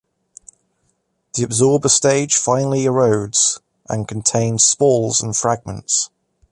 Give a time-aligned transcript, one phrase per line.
[1.35, 6.09] The absorber stage finally erodes and contains spalls and fragments.